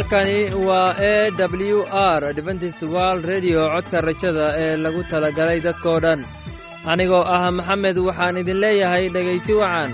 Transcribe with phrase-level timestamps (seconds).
[0.00, 1.30] halkani waa e
[1.70, 6.20] w r adventist world redio codka rajada ee lagu talagalay dadkoo dhan.
[6.92, 9.90] Anigoo ah maxamed waxaan idin leeyahay dhegaysi wacan.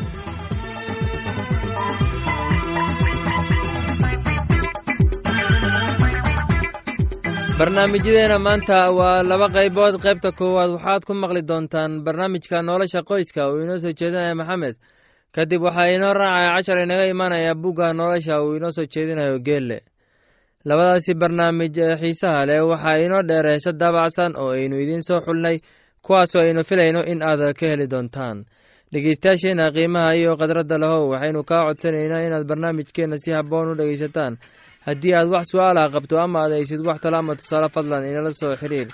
[7.59, 9.95] Barnaamijyadeena maanta waa laba qaybood.
[10.05, 13.41] Qaybta koowaad waxaad ku maqli doontaan barnaamijka nolosha qoyska.
[13.51, 14.77] Uu inoo soo jeedinaya maxamed.
[15.35, 18.43] Kadib waxaa inoo raacaya cashar inaga imanaya bugga nolosha.
[18.45, 19.79] Uu inoo soo jeedinayo geelle
[20.69, 25.57] labadaasi barnaamij ee xiisaha leh waxaa inoo dheer heese daabacsan oo aynu idiin soo xulnay
[26.07, 28.39] kuwaasoo aynu filayno in aad ka heli doontaan.
[28.93, 34.33] Dhegeystayaasheena qiimaha iyo khadradda lahow waxaynu kaa codsanaynaa inaad barnaamijkeenna si habboon u dhegaysataan.
[34.87, 38.57] Haddii aad wax su'aalaha qabto ama aad aysid wax tala ama tusaale fadlan inala soo
[38.61, 38.89] xiriir.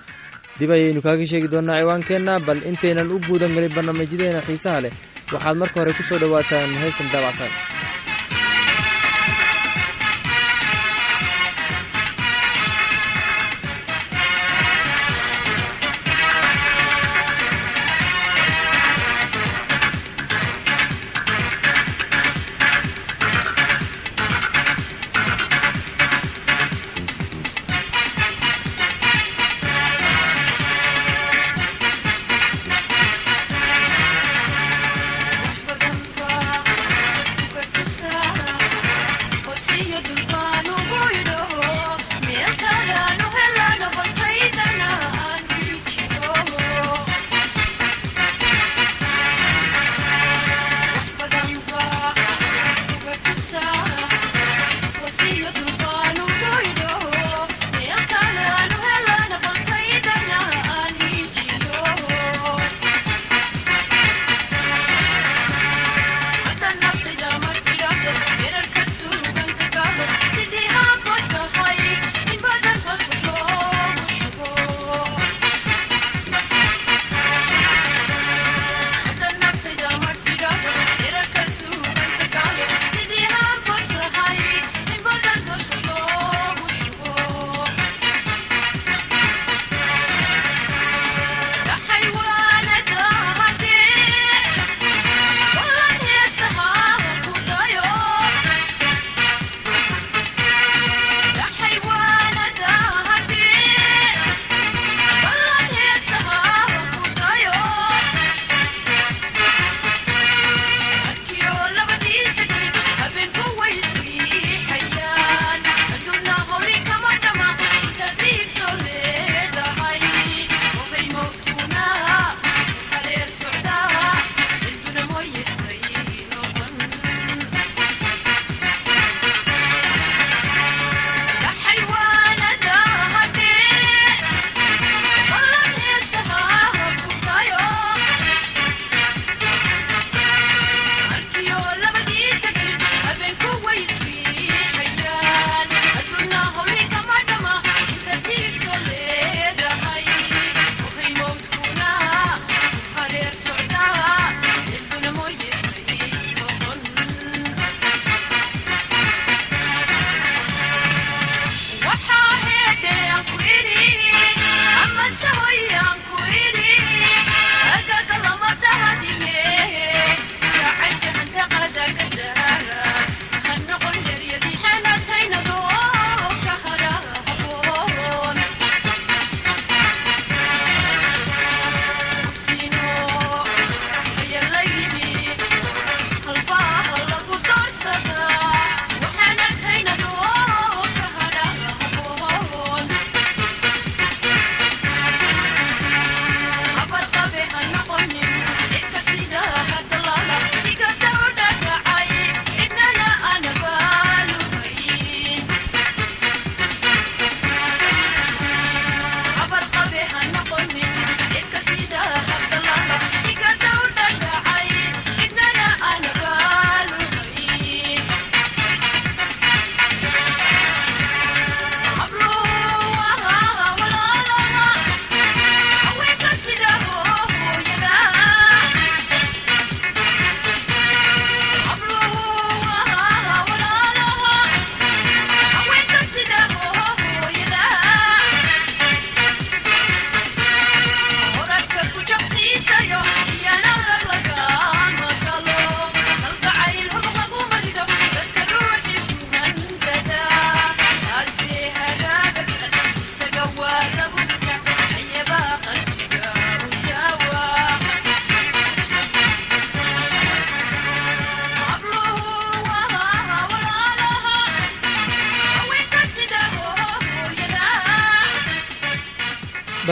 [0.59, 4.92] Dib ayaynu kaaga sheegi doonnaa ciwaankeenna bal intaynan u guudan gelin barnaamijyadeena xiisaha leh.
[5.33, 7.51] Waxaad marka hore ku soo dhowaataan heystan daabacsan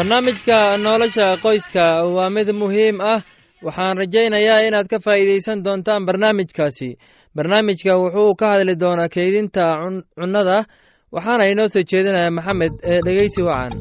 [0.05, 1.85] barnaamijka nolosha qoyska
[2.17, 3.21] waa mid muhiim ah.
[3.67, 6.89] Waxaan rajaynayaa inaad ka faa'iidaysan doontaan barnaamijkaasi.
[7.37, 9.65] Barnaamijka wuxuu ka hadli doonaa keydinta
[10.19, 10.57] cunnada
[11.15, 13.73] waxaana inoo soo jeedinaya maxamed ee dhegeysi wacan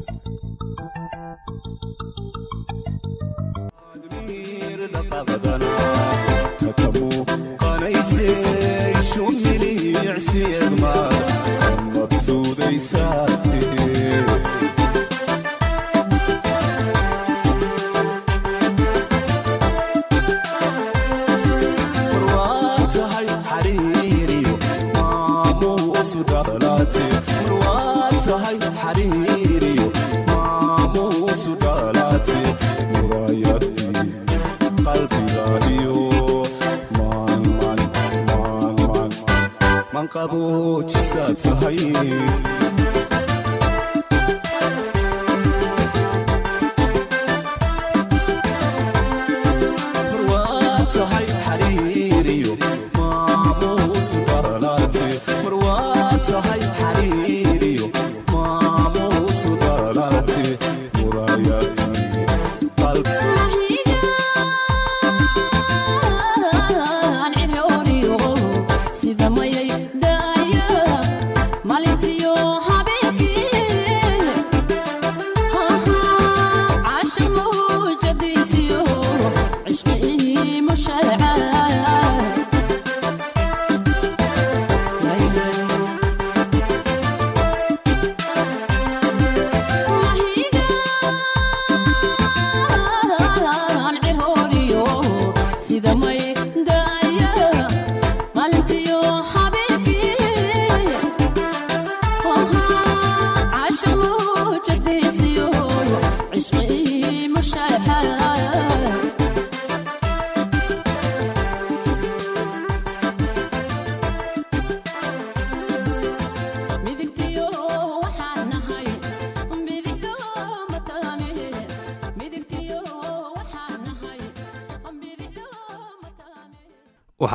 [40.12, 41.78] qabo jisaad tahay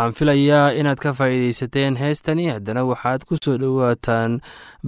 [0.05, 2.45] waxaan filayaa inaad ka faa'iidaysateen heestani.
[2.53, 4.41] Haddana waxaad ku soo dhowaataan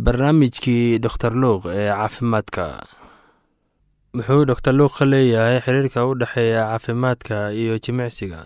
[0.06, 2.66] barnaamijkii doktor luuq ee caafimaadka.
[4.14, 8.46] Muxuu doktor luuq ka leeyahay xiriirka u dhexeeya caafimaadka iyo jimicsiga?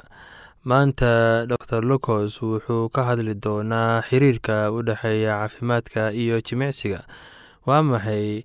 [0.64, 7.04] Maanta dor lucos wuxuu ka hadli doonaa xiriirka u dhexeeya caafimaadka iyo jimicsiga.
[7.68, 8.44] Waa maxay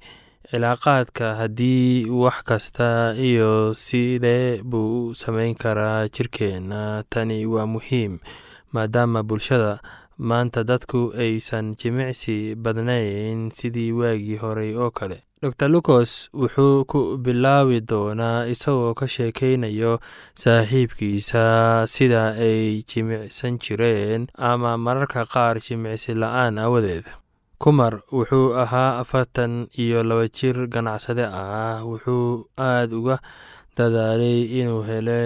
[0.50, 8.18] cilaaqaadka haddii wax kasta iyo sidee buu u sameyn karaa jirkeenna tani waa muhiim
[8.72, 9.72] maadaama bulshada
[10.18, 15.18] maanta dadku aysan jimicsi badnayn sidii waagii horey oo kale.
[15.42, 19.92] Dor lucos wuxuu ku bilaabi doonaa isagoo ka sheekeynayo
[20.42, 27.04] saaxiibkiisa sida ay jimicsan jireen ama mararka qaar jimicsi la'aan awadeed
[27.62, 31.80] kumar wuxuu ahaa afartan iyo laba jir ganacsade ah.
[31.90, 33.16] Wuxuu aad uga
[33.76, 35.20] dadaalay inuu hele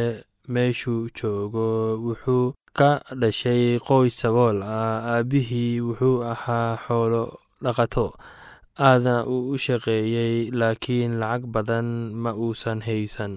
[0.52, 1.66] meeshuu joogo.
[2.06, 5.18] Wuxuu ka dhashay qoys sabool ah.
[5.18, 7.22] Aabbihii wuxuu ahaa xoolo
[7.64, 8.06] dhaqato
[8.88, 13.32] aadna uu u shaqeeyey laakiin lacag badan ma uusan haysan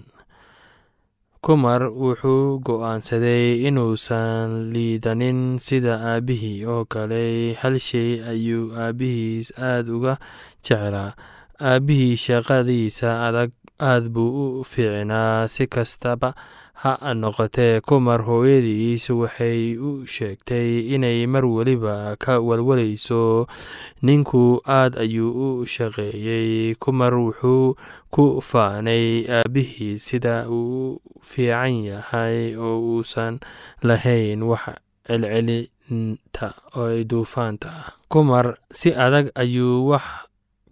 [1.43, 10.13] kumar wuxuu go'aansaday inuusan liidanin sida aabbihii oo kale hal shay ayuu aabbihiis aad uga
[10.65, 11.11] jeclaa.
[11.69, 13.51] Aabbihii shaqadiisa adag
[13.91, 16.29] aad buu u fiicnaa si kastaba
[16.81, 23.45] ha noqotee kumar hooyadiis waxay u sheegtay inay mar weliba ka walwalayso.
[24.01, 26.75] Ninku aad ayuu u shaqeeyey.
[26.81, 27.75] Kumar wuxuu
[28.13, 33.39] ku faanay aabbihii sida uu fiican yahay oo uusan
[33.85, 34.75] lahayn wax
[35.07, 37.87] celcelinta oo duufaanta ah.
[38.09, 40.03] Kumar si adag ayuu wax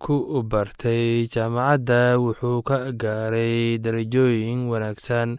[0.02, 1.24] ku bartay.
[1.30, 5.38] Jaamacadda wuxuu ka gaaray darajooyin wanaagsan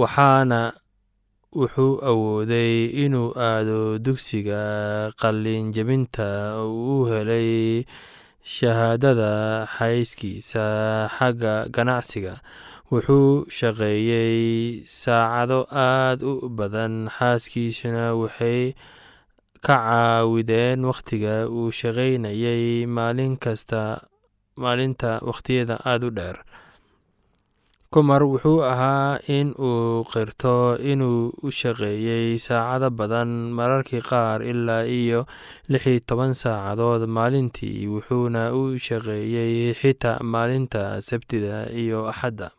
[0.00, 0.60] waxaana
[1.54, 4.60] wuxuu awooday inuu aado dugsiga
[5.20, 7.84] qalin jebinta oo u helay
[8.54, 10.64] shahaadada xayskiisa
[11.16, 12.34] xagga ganacsiga.
[12.90, 16.94] Wuxuu shaqeeyey saacado aad u badan.
[17.16, 18.74] Xaaskiisuna waxay
[19.66, 24.06] ka caawideen wakhtiga uu shaqaynayay maalin kasta
[24.62, 26.36] maalinta wakhtiyada aada u dheer
[27.96, 35.20] kumar wuxuu ahaa in uu qirto inuu u shaqeeyey saacado badan mararkii qaar ilaa iyo
[35.72, 42.52] lix iyo toban saacadood maalintii wuxuuna u shaqeeyey xitaa maalinta sabtida iyo axadda.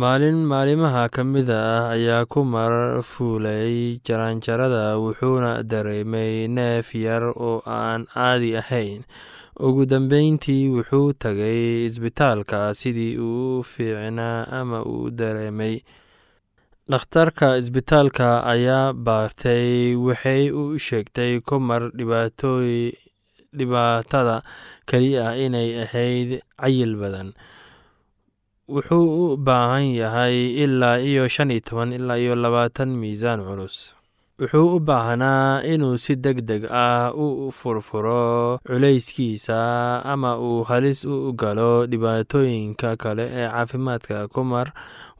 [0.00, 8.08] Maalin maalimaha ka mida ah ayaa kumar fuulay jaraanjarada wuxuuna dareemay neef yar oo aan
[8.08, 9.04] caadi ahayn
[9.66, 15.74] ugu dambeyntii wuxuu tagay isbitaalka sidii uu fiicnaa ama uu dareemay.
[16.90, 21.82] Dhakhtarka isbitaalka ayaa baartay waxay u sheegtay kumar
[23.58, 24.36] dhibaatada
[24.88, 27.28] keliya inay ahayd cayil badan.
[28.68, 33.94] Wuxuu u baahan yahay ilaa iyo shan iyo toban ilaa iyo labaatan miisaan culus
[34.40, 39.58] wuxuu u baahnaa inuu si deg deg ah u furfuro culayskiisa
[40.12, 44.16] ama uu halis u galo dhibaatooyinka kale ee caafimaadka.
[44.34, 44.68] Kumar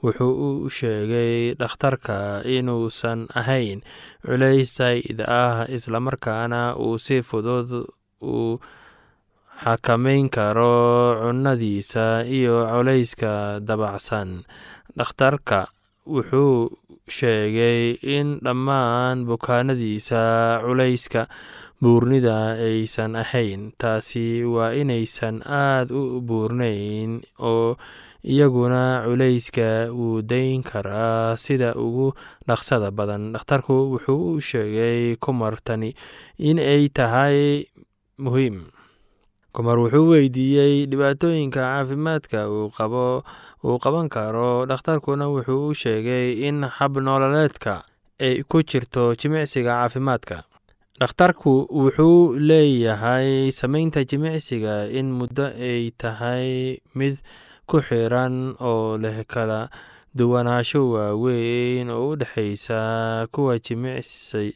[0.02, 0.32] wuxuu
[0.64, 2.16] u sheegay dhakhtarka
[2.56, 3.80] inuusan ahayn
[4.24, 7.68] culays saa'id ah islamarkaana uu si fudud
[8.24, 8.56] u
[9.62, 10.72] xakameyn karo
[11.20, 14.48] cunnadiisa iyo culayska dabacsan.
[14.96, 15.68] Dhakhtarka
[16.08, 16.72] wuxuu
[17.10, 20.20] sheegay in dhammaan bukaanadiisa
[20.64, 21.26] culayska
[21.82, 23.72] buurnida aysan ahayn.
[23.80, 27.76] Taasi waa inaysan aad u buurnayn oo
[28.24, 32.12] iyaguna culayska wuu dayn karaa sida ugu
[32.48, 33.32] dhaqsada badan.
[33.32, 35.94] Dhakhtarku wuxuu u sheegay kumartani
[36.38, 37.64] in ay tahay
[38.20, 38.68] muhiim
[39.52, 43.22] kumar wuxuu weydiiyey dhibaatooyinka caafimaadka uu qabo
[43.64, 44.66] uu qaban karo.
[44.66, 47.82] Dhakhtarkuna wuxuu u sheegay in hab nololeedka
[48.20, 50.44] ay ku jirto jimicsiga caafimaadka.
[51.00, 57.18] Dhakhtarku wuxuu leeyahay sameynta jimicsiga in muddo ay tahay mid
[57.66, 59.70] ku xiran oo leh kala
[60.14, 64.54] duwanaansho waaweyn oo u dhexeysa kuwa jimicsi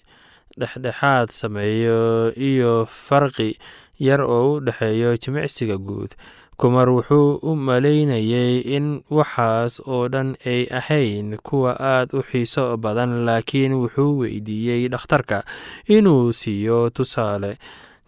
[0.59, 3.59] dhexdhexaad sameeyo iyo farqi
[3.99, 6.13] yar oo u dhexeeyo jimicsiga guud.
[6.57, 13.25] Kumar wuxuu u malaynayay in waxaas oo dhan ay ahayn kuwa aad u xiiso badan
[13.27, 15.43] laakiin wuxuu weydiiyey dhakhtarka
[15.91, 17.59] inuu siiyo tusaale.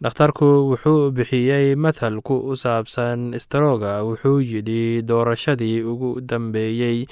[0.02, 7.07] Dhakhtarku wuxuu bixiyey mathal ku saabsan strooga wuxuu yidhi doorashadii ugu dambeeyey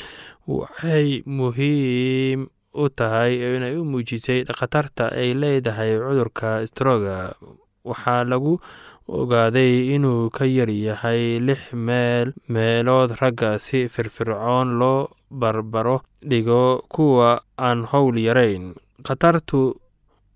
[0.46, 7.34] waxay muhiim u tahay inay u muujisay khatarta ay leedahay cudurka strooga
[7.84, 8.56] waxaa lagu
[9.08, 17.42] ogaaday inuu ka yar yahay lix meel meelood ragga si firfircoon loo barbaro dhigo kuwa
[17.60, 18.72] aan howl yarayn.
[19.04, 19.76] Khatartu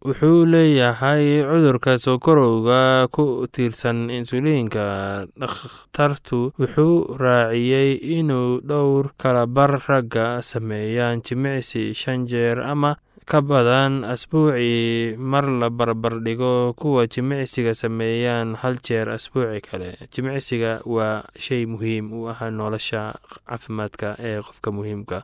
[0.05, 5.25] wuxuu leeyahay cudurka sokorowga ku tiirsan insuliinka.
[5.41, 12.97] Dhakhtartu wuxuu raaciyey inuu dhowr kalabar ragga sameeyaan jimicsi shan jeer ama
[13.29, 19.91] ka badan asbuucii mar la barbar dhigo kuwa jimicsiga sameeyaan hal jeer asbuuci kale.
[20.13, 23.03] Jimicsiga waa shay muhiim u ah nolosha
[23.47, 25.19] caafimaadka ee qofka muhiimka.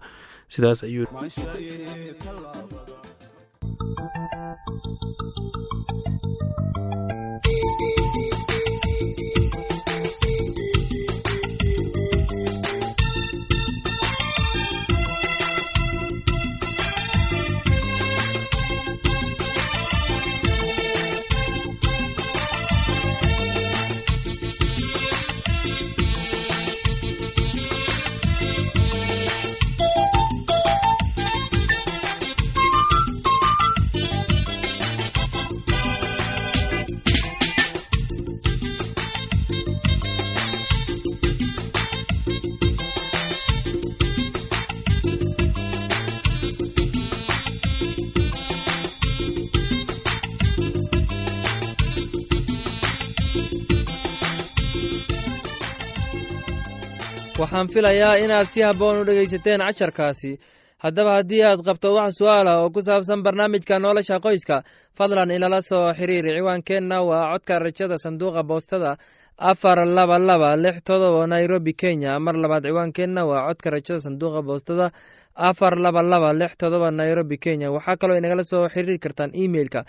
[0.52, 1.06] Sidaas ayuu
[57.41, 60.31] waxaan filayaa inaad si habboon u dhegaysateen casharkaasi
[60.85, 64.57] haddaba haddii aad qabto wax su'aal ah oo ku saabsan barnaamijka nolosha qoyska
[64.99, 68.97] fadlan inala soo xiriir ciwaankeenna waa codka rajada sanduuqa boostada
[69.50, 72.21] afar laba laba lix todoba nairobi kenya.
[72.21, 74.87] Mar labaad ciwaankeenna waa codka rajada sanduuqa boostada
[75.35, 77.71] afar laba laba lix todoba nairobi kenya.
[77.75, 79.81] Waxaa kaloo inagala soo xiriiri kartaan emeilka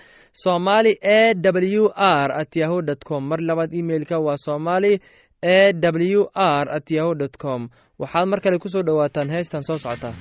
[0.44, 1.34] somali e
[1.78, 3.22] w r at yahu dt com.
[3.30, 5.00] Mar labaad emeilka waa somali
[5.42, 7.70] e w r at yahu dt com.
[8.00, 10.13] Waxaad mar kale ku soo dhowaataan heestan soo socota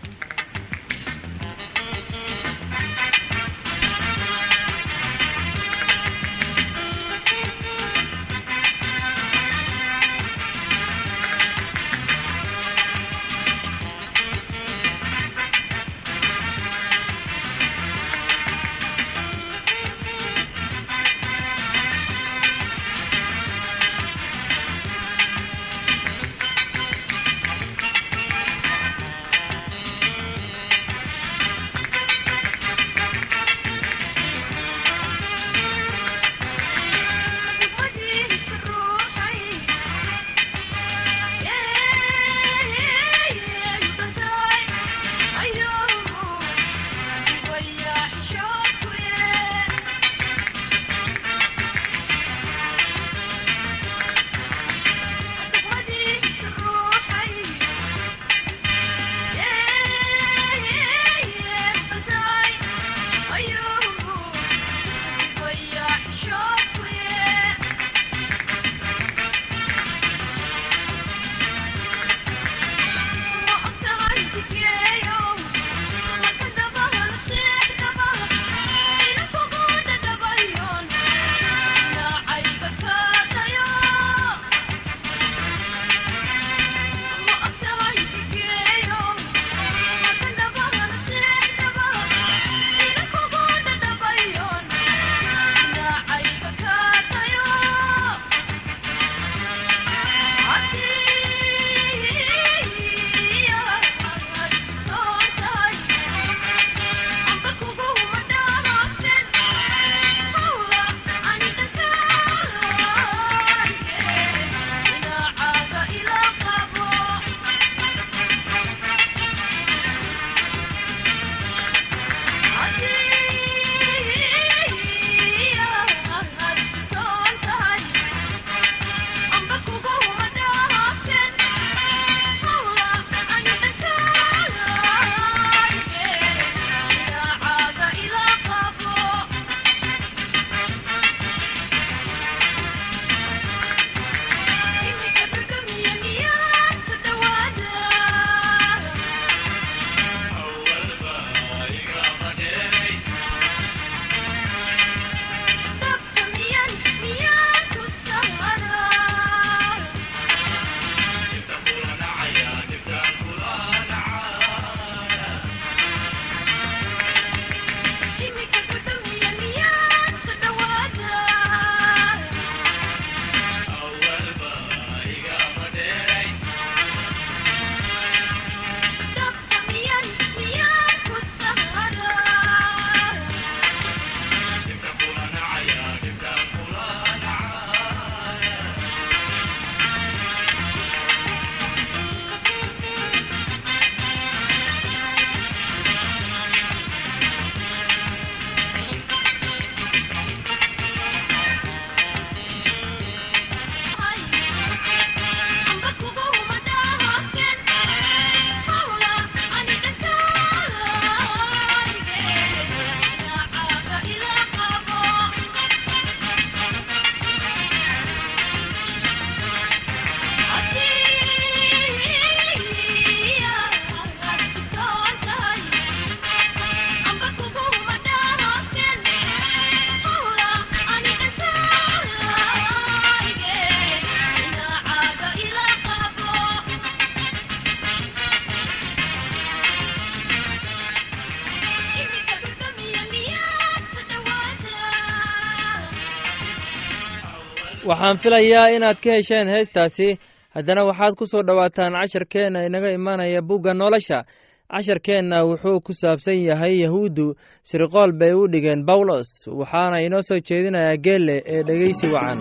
[247.94, 250.18] waxaan filayaa inaad ka hesheen heestaasi.
[250.54, 254.24] Haddana waxaad ku soo dhowaataan casharkeenna inaga imanaya bugga nolosha.
[254.72, 257.26] Casharkeenna wuxuu ku saabsan yahay yahuuddu.
[257.62, 262.38] Sirqool bay u dhigeen bawlos waxaana inoo soo jeedinayaa geelle ee dhegeysi wacan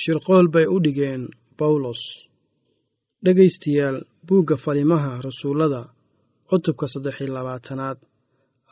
[0.00, 1.22] shirqool bay u dhigeen
[1.58, 2.02] bawlos
[3.24, 5.80] dhegaystayaal buugga falimaha rasuullada
[6.48, 7.98] cutubka saddex iyo labaatanaad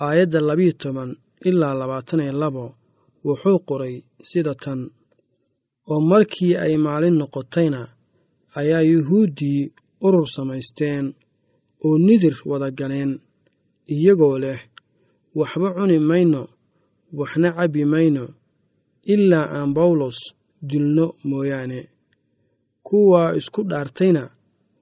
[0.05, 1.11] aayadda labiyo toban
[1.49, 2.65] ilaa labaatan iyo labo
[3.27, 3.95] wuxuu qoray
[4.31, 4.81] sida tan
[5.93, 7.81] oo markii ay maalin noqotayna
[8.61, 9.61] ayaa yuhuuddii
[10.07, 11.05] urur samaysteen
[11.87, 13.13] oo nidir wada galeen
[13.95, 14.61] iyagoo leh
[15.39, 16.43] waxba cuni mayno
[17.19, 18.25] waxna cabbi mayno
[19.15, 20.19] ilaa aan bawlos
[20.71, 21.81] dilno mooyaane.
[22.87, 24.23] Kuwaa isku dhaartayna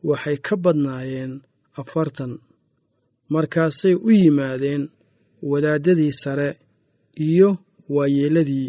[0.09, 1.33] waxay ka badnaayeen
[1.81, 2.33] afartan.
[3.33, 4.83] Markaasay u yimaadeen
[5.51, 6.49] wadaaddadii sare
[7.29, 7.49] iyo
[7.95, 8.69] waayeelladii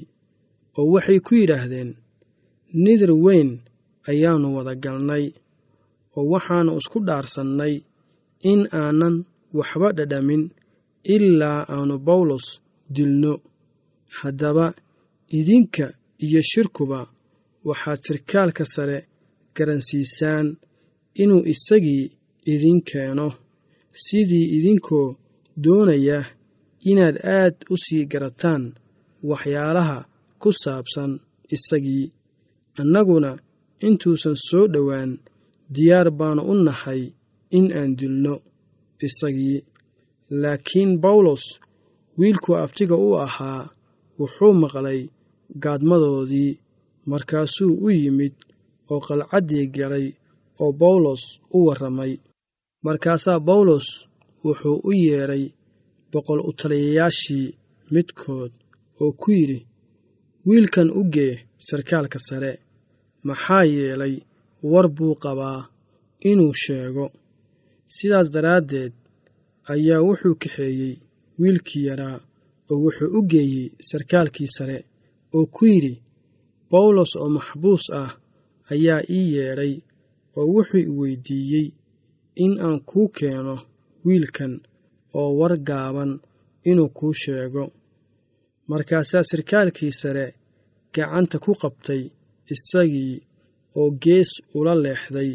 [0.77, 1.89] oo waxay ku yidhaahdeen
[2.83, 3.49] nidir weyn
[4.09, 5.25] ayaannu wada galnay
[6.17, 7.73] oo waxaannu isku dhaarsannay
[8.51, 9.15] in aanan
[9.57, 10.43] waxba dhadhamin
[11.15, 12.45] ilaa aannu bawlos
[12.95, 13.33] dilno.
[14.19, 14.65] Haddaba
[15.37, 15.87] idinka
[16.25, 16.99] iyo shirkuba
[17.67, 18.97] waxaad sirkaalka sare
[19.55, 20.47] garansiisaan
[21.21, 22.03] inuu isagii
[22.53, 23.27] idin keeno.
[24.05, 25.07] Sidii idinkoo
[25.63, 26.19] doonaya
[26.91, 28.63] inaad aad u sii garataan
[29.29, 29.97] waxyaalaha
[30.41, 31.11] ku saabsan
[31.55, 32.05] isagii
[32.81, 33.31] annaguna
[33.87, 35.11] intuusan soo dhowaan
[35.75, 37.01] diyaar baannu u nahay
[37.57, 38.35] in aan dilno
[39.07, 39.59] isagii.
[40.41, 41.43] Laakiin bawlos
[42.19, 43.61] wiilkuu abtiga u ahaa
[44.19, 45.01] wuxuu maqlay
[45.63, 46.51] gaadmadoodii
[47.11, 48.35] markaasuu u yimid
[48.91, 50.07] oo qalcaddii galay
[50.63, 51.23] oo bawlos
[51.55, 52.13] u warramay.
[52.85, 53.87] Markaasaa bawlos
[54.43, 55.43] wuxuu u yeedhay
[56.11, 57.47] boqol u taliyayaashii
[57.93, 58.51] midkood
[59.03, 59.59] oo ku yidhi
[60.47, 61.33] wiilkan u gee
[61.67, 62.51] sarkaalka sare
[63.27, 64.15] maxaa yeelay
[64.71, 65.59] war buu qabaa
[66.29, 67.05] inuu sheego.
[67.95, 68.93] Sidaas daraaddeed
[69.73, 70.93] ayaa wuxuu kaxeeyey
[71.39, 72.17] wiilkii yaraa
[72.71, 74.77] oo wuxuu u geeyey sarkaalkii sare
[75.35, 75.93] oo ku yidhi
[76.71, 78.11] bawlos oo maxbuus ah
[78.73, 79.73] ayaa ii yeedhay
[80.37, 81.67] oo wuxuu i weyddiiyey
[82.43, 83.55] in aan kuu keeno
[84.05, 84.53] wiilkan
[85.19, 86.11] oo war gaaban
[86.69, 87.63] inuu kuu sheego.
[88.69, 90.25] Markaasaa sarkaalkii sare
[90.95, 92.03] gacanta ku qabtay
[92.53, 93.13] isagii
[93.79, 95.31] oo gees ula leexday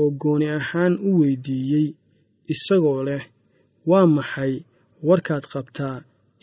[0.00, 1.86] oo gooni ahaan u weyddiiyey
[2.52, 3.24] isagoo leh
[3.90, 4.54] waa maxay?
[5.08, 5.96] Warkaad qabtaa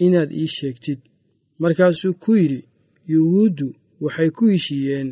[0.05, 0.99] inaad ii sheegtid.
[1.61, 2.59] Markaasuu ku yidhi
[3.11, 3.67] yuhuuddu
[4.03, 5.09] waxay ku heshiiyeen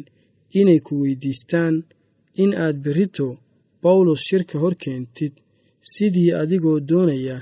[0.59, 1.75] inay ku weyddiistaan
[2.43, 3.27] in aad berrito
[3.83, 5.33] bawlos shirka hor keentid
[5.91, 7.37] sidii adigoo doonaya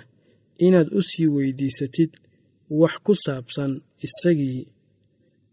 [0.66, 2.12] inaad u sii weyddiisatid
[2.80, 3.72] wax ku saabsan
[4.06, 4.62] isagii.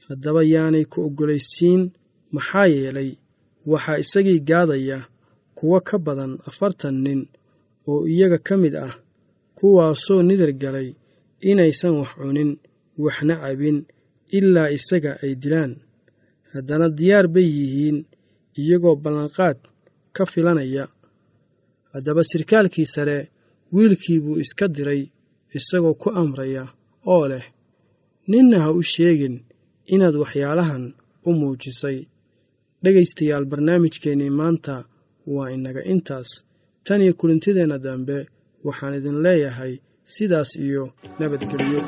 [0.06, 1.82] Haddaba yaanay ku oggolaysiin
[2.34, 3.10] maxaa yeelay
[3.70, 4.98] waxaa isagii gaadaya
[5.56, 7.20] kuwo ka badan afartan nin
[7.90, 8.94] oo iyaga ka mid ah
[9.58, 10.88] kuwaasoo nidar galay
[11.50, 12.50] inaysan wax cunin
[13.04, 13.78] waxna cabin
[14.38, 15.72] ilaa isaga ay dilaan.
[16.52, 17.98] Haddana diyaar bay yihiin
[18.60, 19.58] iyagoo ballanqaad
[20.16, 20.84] ka filanaya.
[21.92, 23.18] Haddaba sirkaalkii sare
[23.74, 25.02] wiilkii buu iska diray
[25.58, 26.64] isagoo ku amraya
[27.12, 27.44] oo leh
[28.30, 29.36] ninna ha u sheegin
[29.94, 30.84] inaad waxyaalahan
[31.28, 31.98] u muujisay.
[32.82, 34.74] Dhegaystayaal barnaamijkeennii maanta
[35.34, 36.30] waa inaga intaas.
[36.84, 38.16] Tan iyo kulintideenna dambe
[38.66, 39.72] waxaan idin leeyahay
[40.14, 40.82] sidaas iyo
[41.18, 41.80] nabadgelyo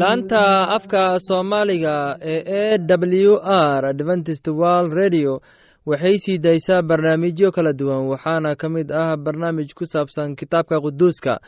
[0.00, 2.78] laanta afka soomaaliga ee e
[3.24, 3.38] w
[3.78, 5.40] r adventist world radio
[5.86, 11.38] waxay sii daysaa barnaamijyo kala duwan waxaana ka mid ah barnaamij ku saabsan kitaabka quduuska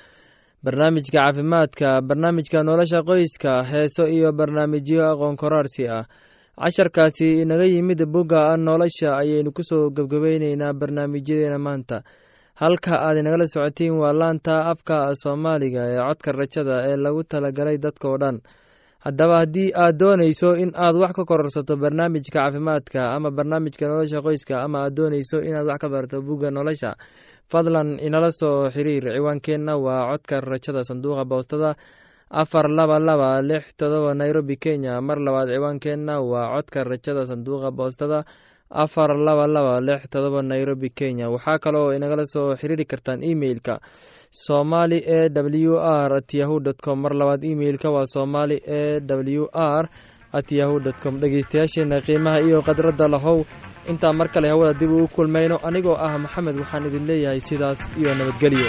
[0.64, 6.04] barnaamijka caafimaadka barnaamijka nolosha qoyska heeso iyo barnaamijyo aqoon koraarsi ah.
[6.56, 12.02] Casharkaasi inaga yimid bugga nolosha ayaynu ku soo gebgabayneynaa barnaamijyadeena maanta
[12.60, 18.16] halka aad inagala socotiin waa laanta afka soomaaliga ee codka rajada ee lagu talagalay dadkao
[18.22, 18.36] dhan.
[19.04, 24.54] Haddaba haddii aad doonayso in aad wax ka kororsato barnaamijka caafimaadka ama barnaamijka nolosha qoyska
[24.64, 26.90] ama aad doonayso inaad wax ka barato bugga nolosha
[27.52, 29.04] fadlan inala soo xiriir.
[29.16, 31.70] Ciwaankeenna waa codka rajada sanduuqa boostada
[32.42, 35.00] afar laba laba lix todoba nairobi kenya.
[35.08, 38.18] Mar labaad ciwaankeenna waa codka rajada sanduuqa boostada
[38.70, 41.30] afar laba laba lix todoba nairobi kenya.
[41.30, 43.80] Waxaa kaloo inagala soo xiriiri kartaan emeilka
[44.30, 47.00] somali e w r at yahu dt com.
[47.02, 49.88] Mar labaad emeilka waa somali e w r
[50.32, 51.20] at yahu dt com.
[51.20, 53.44] Dhegeystayaasheena qiimaha iyo khadradda lahow
[53.88, 55.56] intaa mar kale hawada dib uu kulmayno.
[55.62, 58.66] Anigoo ah maxamed waxaan idin leeyahay sidaas iyo nabadgelyo